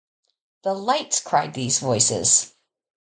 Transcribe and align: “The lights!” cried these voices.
“The 0.63 0.73
lights!” 0.73 1.19
cried 1.19 1.53
these 1.53 1.77
voices. 1.77 2.55